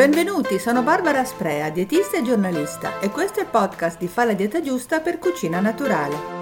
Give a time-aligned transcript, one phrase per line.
[0.00, 4.32] Benvenuti, sono Barbara Sprea, dietista e giornalista e questo è il podcast di Fa la
[4.32, 6.39] dieta giusta per cucina naturale.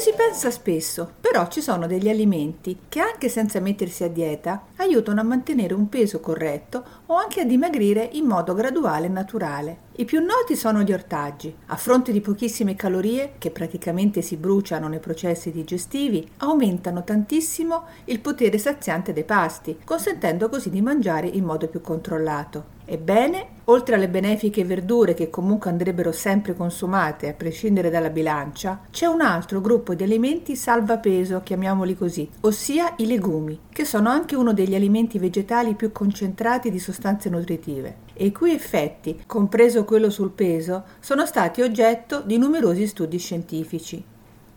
[0.00, 5.20] Si pensa spesso, però ci sono degli alimenti che anche senza mettersi a dieta aiutano
[5.20, 9.78] a mantenere un peso corretto o anche a dimagrire in modo graduale e naturale.
[9.96, 11.54] I più noti sono gli ortaggi.
[11.66, 18.20] A fronte di pochissime calorie, che praticamente si bruciano nei processi digestivi, aumentano tantissimo il
[18.20, 22.78] potere saziante dei pasti, consentendo così di mangiare in modo più controllato.
[22.92, 29.06] Ebbene, oltre alle benefiche verdure che comunque andrebbero sempre consumate a prescindere dalla bilancia, c'è
[29.06, 34.52] un altro gruppo di alimenti salvapeso, chiamiamoli così, ossia i legumi, che sono anche uno
[34.52, 40.32] degli alimenti vegetali più concentrati di sostanze nutritive e i cui effetti, compreso quello sul
[40.32, 44.04] peso, sono stati oggetto di numerosi studi scientifici.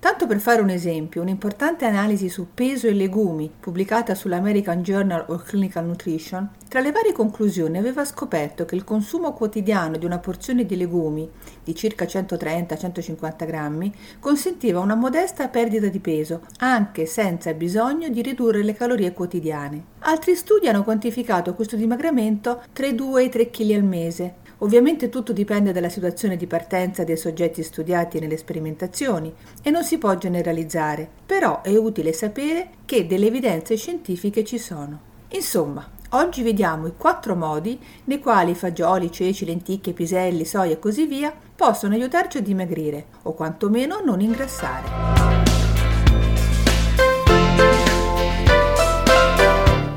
[0.03, 5.45] Tanto per fare un esempio, un'importante analisi su peso e legumi, pubblicata sull'American Journal of
[5.45, 10.65] Clinical Nutrition, tra le varie conclusioni aveva scoperto che il consumo quotidiano di una porzione
[10.65, 11.29] di legumi
[11.63, 18.61] di circa 130-150 grammi consentiva una modesta perdita di peso, anche senza bisogno di ridurre
[18.61, 19.85] le calorie quotidiane.
[19.99, 24.33] Altri studi hanno quantificato questo dimagramento tra i 2 e i 3 kg al mese,
[24.63, 29.97] Ovviamente tutto dipende dalla situazione di partenza dei soggetti studiati nelle sperimentazioni e non si
[29.97, 35.11] può generalizzare, però è utile sapere che delle evidenze scientifiche ci sono.
[35.31, 41.07] Insomma, oggi vediamo i quattro modi nei quali fagioli, ceci, lenticchie, piselli, soia e così
[41.07, 44.87] via possono aiutarci a dimagrire o quantomeno non ingrassare.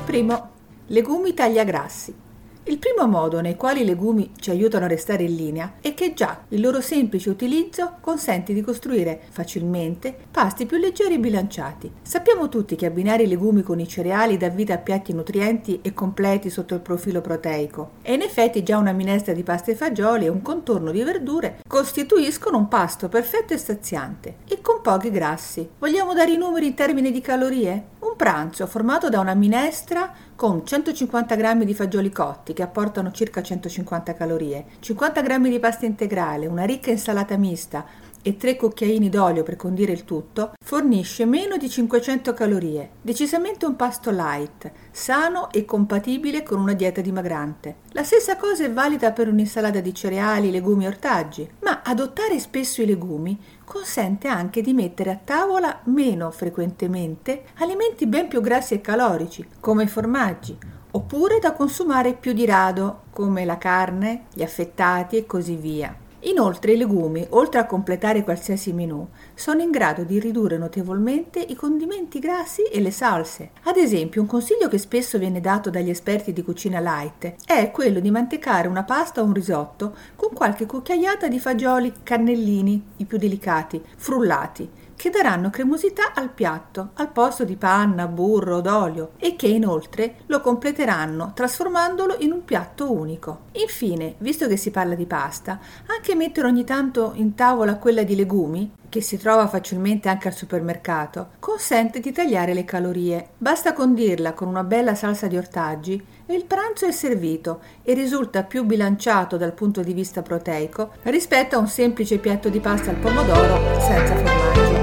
[0.03, 0.49] Primo,
[0.87, 2.25] legumi tagliagrassi.
[2.69, 6.13] Il primo modo nei quali i legumi ci aiutano a restare in linea è che
[6.13, 11.89] già il loro semplice utilizzo consente di costruire facilmente pasti più leggeri e bilanciati.
[12.01, 15.93] Sappiamo tutti che abbinare i legumi con i cereali dà vita a piatti nutrienti e
[15.93, 20.25] completi sotto il profilo proteico e in effetti già una minestra di pasta e fagioli
[20.25, 25.65] e un contorno di verdure costituiscono un pasto perfetto e saziante e con pochi grassi.
[25.79, 27.95] Vogliamo dare i numeri in termini di calorie?
[27.99, 33.41] Un pranzo formato da una minestra con 150 g di fagioli cotti che apportano circa
[33.41, 37.83] 150 calorie, 50 g di pasta integrale, una ricca insalata mista
[38.27, 42.89] e 3 cucchiaini d'olio per condire il tutto, fornisce meno di 500 calorie.
[43.01, 47.77] Decisamente un pasto light, sano e compatibile con una dieta dimagrante.
[47.91, 52.81] La stessa cosa è valida per un'insalata di cereali, legumi e ortaggi, ma adottare spesso
[52.81, 58.81] i legumi consente anche di mettere a tavola meno frequentemente alimenti ben più grassi e
[58.81, 60.57] calorici, come i formaggi,
[60.91, 66.05] oppure da consumare più di rado, come la carne, gli affettati e così via.
[66.27, 71.55] Inoltre i legumi, oltre a completare qualsiasi menù, sono in grado di ridurre notevolmente i
[71.55, 73.51] condimenti grassi e le salse.
[73.63, 78.01] Ad esempio, un consiglio che spesso viene dato dagli esperti di cucina light è quello
[78.01, 83.17] di mantecare una pasta o un risotto con qualche cucchiaiata di fagioli cannellini, i più
[83.17, 89.35] delicati, frullati, che daranno cremosità al piatto al posto di panna, burro o olio e
[89.37, 93.43] che inoltre lo completeranno trasformandolo in un piatto unico.
[93.53, 98.15] Infine, visto che si parla di pasta, anche mettere ogni tanto in tavola quella di
[98.15, 103.29] legumi, che si trova facilmente anche al supermercato, consente di tagliare le calorie.
[103.37, 108.43] Basta condirla con una bella salsa di ortaggi e il pranzo è servito e risulta
[108.43, 112.97] più bilanciato dal punto di vista proteico rispetto a un semplice piatto di pasta al
[112.97, 114.76] pomodoro senza formaggio.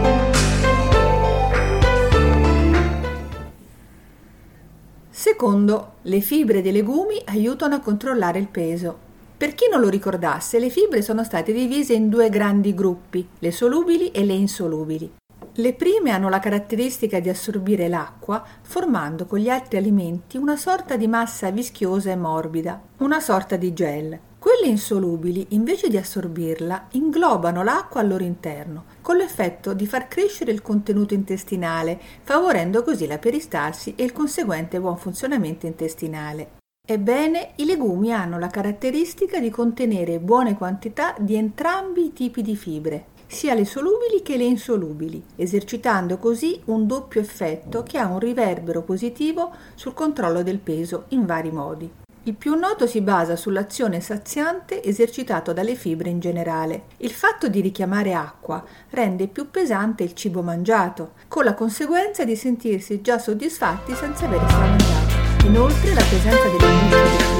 [5.44, 8.97] Secondo, le fibre dei legumi aiutano a controllare il peso.
[9.37, 13.53] Per chi non lo ricordasse, le fibre sono state divise in due grandi gruppi, le
[13.53, 15.12] solubili e le insolubili.
[15.56, 20.97] Le prime hanno la caratteristica di assorbire l'acqua, formando con gli altri alimenti una sorta
[20.97, 24.19] di massa vischiosa e morbida, una sorta di gel.
[24.44, 30.53] Quelle insolubili, invece di assorbirla, inglobano l'acqua al loro interno, con l'effetto di far crescere
[30.53, 36.57] il contenuto intestinale, favorendo così la peristalsi e il conseguente buon funzionamento intestinale.
[36.86, 42.54] Ebbene, i legumi hanno la caratteristica di contenere buone quantità di entrambi i tipi di
[42.54, 48.19] fibre, sia le solubili che le insolubili, esercitando così un doppio effetto che ha un
[48.19, 51.91] riverbero positivo sul controllo del peso in vari modi.
[52.26, 56.84] Il più noto si basa sull'azione saziante esercitato dalle fibre in generale.
[56.98, 62.34] Il fatto di richiamare acqua rende più pesante il cibo mangiato, con la conseguenza di
[62.34, 65.47] sentirsi già soddisfatti senza aver stramangiato.
[65.47, 67.34] Inoltre la presenza delle muscole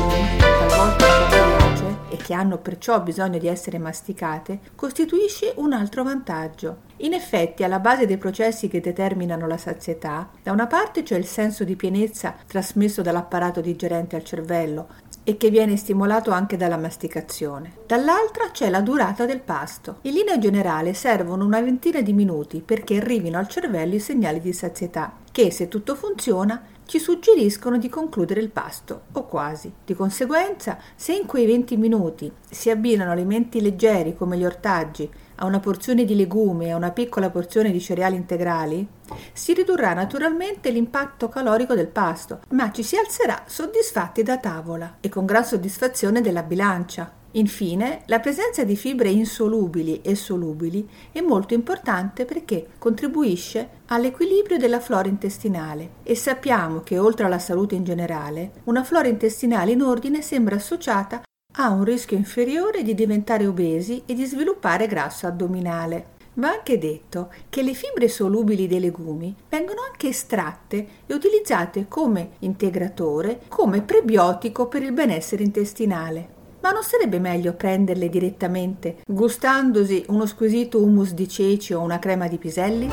[2.25, 6.79] che hanno perciò bisogno di essere masticate, costituisce un altro vantaggio.
[6.99, 11.27] In effetti, alla base dei processi che determinano la sazietà, da una parte c'è il
[11.27, 14.87] senso di pienezza trasmesso dall'apparato digerente al cervello,
[15.23, 17.73] e che viene stimolato anche dalla masticazione.
[17.87, 19.99] Dall'altra c'è la durata del pasto.
[20.03, 24.53] In linea generale servono una ventina di minuti perché arrivino al cervello i segnali di
[24.55, 29.73] sazietà, che se tutto funziona ci suggeriscono di concludere il pasto, o quasi.
[29.85, 35.47] Di conseguenza, se in quei 20 minuti si abbinano alimenti leggeri come gli ortaggi a
[35.47, 38.87] una porzione di legumi e a una piccola porzione di cereali integrali,
[39.33, 45.09] si ridurrà naturalmente l'impatto calorico del pasto, ma ci si alzerà soddisfatti da tavola e
[45.09, 47.23] con gran soddisfazione della bilancia.
[47.37, 54.79] Infine, la presenza di fibre insolubili e solubili è molto importante perché contribuisce all'equilibrio della
[54.79, 60.23] flora intestinale e sappiamo che oltre alla salute in generale, una flora intestinale in ordine
[60.23, 61.23] sembra associata
[61.57, 66.13] ha un rischio inferiore di diventare obesi e di sviluppare grasso addominale.
[66.35, 72.33] Va anche detto che le fibre solubili dei legumi vengono anche estratte e utilizzate come
[72.41, 76.34] integratore, come prebiotico per il benessere intestinale.
[76.65, 82.27] Ma non sarebbe meglio prenderle direttamente, gustandosi uno squisito hummus di ceci o una crema
[82.27, 82.89] di piselli?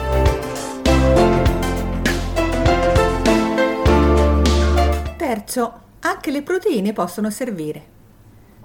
[5.16, 8.01] Terzo, anche le proteine possono servire.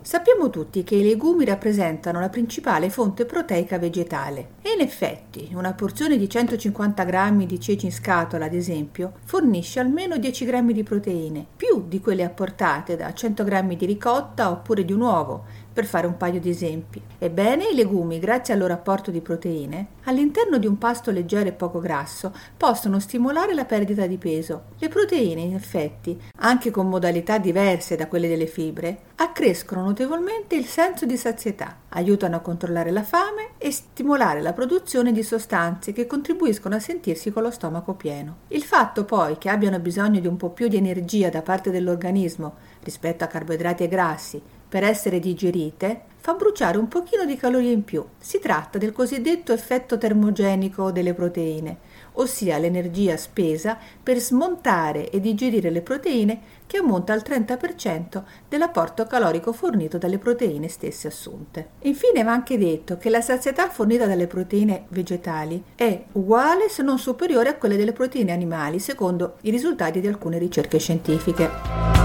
[0.06, 5.73] Sappiamo tutti che i legumi rappresentano la principale fonte proteica vegetale e in effetti una
[5.73, 10.85] porzione di 150 grammi di ceci in scatola, ad esempio, fornisce almeno 10 grammi di
[10.85, 15.44] proteine, più di quelle apportate da 100 grammi di ricotta oppure di un uovo,
[15.76, 17.02] per fare un paio di esempi.
[17.19, 21.52] Ebbene, i legumi, grazie al loro apporto di proteine, all'interno di un pasto leggero e
[21.52, 24.69] poco grasso, possono stimolare la perdita di peso.
[24.78, 30.64] Le proteine, in effetti, anche con modalità diverse da quelle delle fibre, accrescono notevolmente il
[30.64, 36.06] senso di sazietà, aiutano a controllare la fame e stimolare la produzione di sostanze che
[36.06, 38.37] contribuiscono a sentirsi con lo stomaco pieno.
[38.49, 42.55] Il fatto poi che abbiano bisogno di un po' più di energia da parte dell'organismo
[42.82, 47.85] rispetto a carboidrati e grassi per essere digerite, fa bruciare un pochino di calorie in
[47.85, 48.05] più.
[48.19, 51.77] Si tratta del cosiddetto effetto termogenico delle proteine,
[52.15, 59.53] ossia l'energia spesa per smontare e digerire le proteine che ammonta al 30% dell'apporto calorico
[59.53, 61.69] fornito dalle proteine stesse assunte.
[61.83, 66.99] Infine va anche detto che la sazietà fornita dalle proteine vegetali è uguale se non
[66.99, 71.96] superiore a quella delle proteine animali, secondo i risultati di alcune ricerche scientifiche.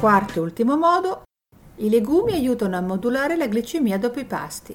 [0.00, 1.24] Quarto e ultimo modo,
[1.76, 4.74] i legumi aiutano a modulare la glicemia dopo i pasti.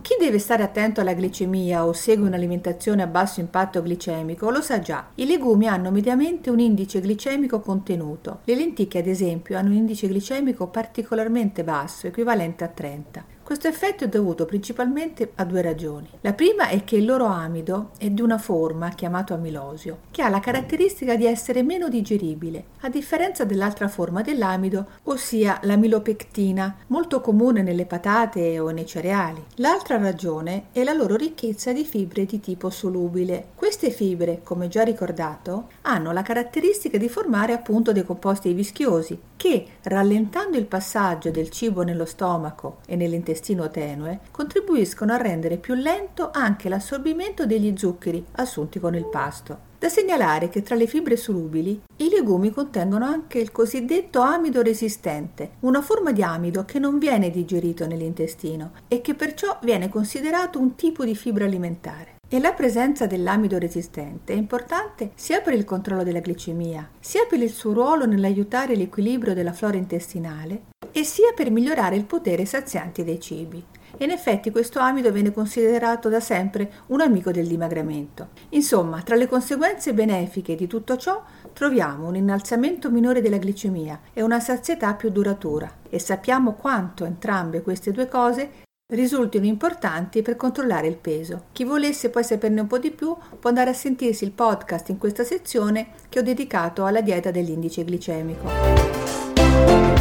[0.00, 4.78] Chi deve stare attento alla glicemia o segue un'alimentazione a basso impatto glicemico lo sa
[4.78, 5.08] già.
[5.16, 8.38] I legumi hanno mediamente un indice glicemico contenuto.
[8.44, 13.24] Le lenticchie, ad esempio, hanno un indice glicemico particolarmente basso, equivalente a 30.
[13.48, 16.06] Questo effetto è dovuto principalmente a due ragioni.
[16.20, 20.28] La prima è che il loro amido è di una forma, chiamato amilosio, che ha
[20.28, 27.62] la caratteristica di essere meno digeribile, a differenza dell'altra forma dell'amido, ossia l'amilopectina, molto comune
[27.62, 29.42] nelle patate o nei cereali.
[29.54, 33.46] L'altra ragione è la loro ricchezza di fibre di tipo solubile.
[33.54, 39.64] Queste fibre, come già ricordato, hanno la caratteristica di formare appunto dei composti vischiosi, che,
[39.84, 45.74] rallentando il passaggio del cibo nello stomaco e nell'intestino, intestino tenue contribuiscono a rendere più
[45.74, 49.66] lento anche l'assorbimento degli zuccheri assunti con il pasto.
[49.78, 55.52] Da segnalare che tra le fibre solubili i legumi contengono anche il cosiddetto amido resistente,
[55.60, 60.74] una forma di amido che non viene digerito nell'intestino e che perciò viene considerato un
[60.74, 62.16] tipo di fibra alimentare.
[62.28, 67.40] E la presenza dell'amido resistente è importante sia per il controllo della glicemia, sia per
[67.40, 73.04] il suo ruolo nell'aiutare l'equilibrio della flora intestinale e sia per migliorare il potere saziante
[73.04, 73.64] dei cibi.
[73.98, 78.30] In effetti questo amido viene considerato da sempre un amico del dimagramento.
[78.50, 84.22] Insomma, tra le conseguenze benefiche di tutto ciò troviamo un innalzamento minore della glicemia e
[84.22, 88.50] una sazietà più duratura e sappiamo quanto entrambe queste due cose
[88.92, 91.44] risultino importanti per controllare il peso.
[91.52, 94.98] Chi volesse poi saperne un po' di più può andare a sentirsi il podcast in
[94.98, 99.97] questa sezione che ho dedicato alla dieta dell'indice glicemico.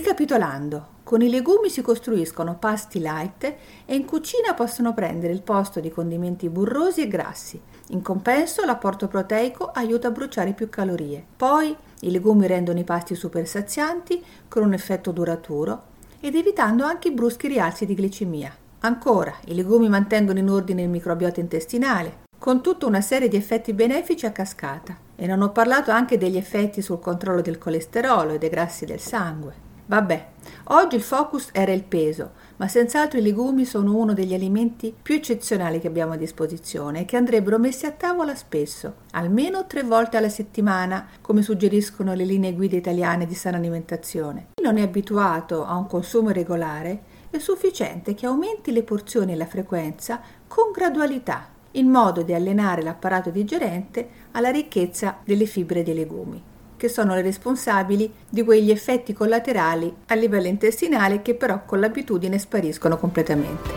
[0.00, 3.44] Ricapitolando, con i legumi si costruiscono pasti light
[3.84, 7.60] e in cucina possono prendere il posto di condimenti burrosi e grassi.
[7.88, 11.22] In compenso l'apporto proteico aiuta a bruciare più calorie.
[11.36, 15.82] Poi i legumi rendono i pasti super sazianti con un effetto duraturo
[16.18, 18.56] ed evitando anche i bruschi rialzi di glicemia.
[18.78, 23.74] Ancora, i legumi mantengono in ordine il microbiota intestinale, con tutta una serie di effetti
[23.74, 24.96] benefici a cascata.
[25.14, 29.00] E non ho parlato anche degli effetti sul controllo del colesterolo e dei grassi del
[29.00, 29.68] sangue.
[29.90, 30.26] Vabbè,
[30.66, 35.16] oggi il focus era il peso, ma senz'altro i legumi sono uno degli alimenti più
[35.16, 40.16] eccezionali che abbiamo a disposizione e che andrebbero messi a tavola spesso, almeno tre volte
[40.16, 44.50] alla settimana, come suggeriscono le linee guida italiane di sana alimentazione.
[44.54, 49.36] Chi non è abituato a un consumo regolare è sufficiente che aumenti le porzioni e
[49.36, 55.94] la frequenza con gradualità, in modo da allenare l'apparato digerente alla ricchezza delle fibre dei
[55.94, 56.49] legumi
[56.80, 62.38] che sono le responsabili di quegli effetti collaterali a livello intestinale che però con l'abitudine
[62.38, 63.68] spariscono completamente.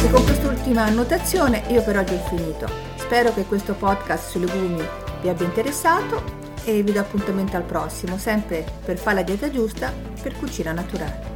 [0.00, 2.70] E con quest'ultima annotazione io per oggi ho finito.
[2.94, 4.80] Spero che questo podcast sui legumi
[5.22, 6.22] vi abbia interessato
[6.62, 9.92] e vi do appuntamento al prossimo, sempre per fare la dieta giusta
[10.22, 11.31] per cucina naturale.